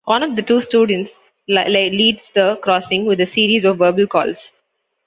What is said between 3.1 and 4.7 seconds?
a series of verbal calls.